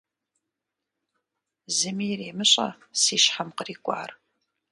[1.75, 2.67] Зыми иремыщӀэ
[3.01, 4.09] си щхьэм кърикӀуар.